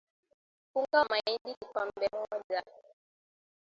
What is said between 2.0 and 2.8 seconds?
moja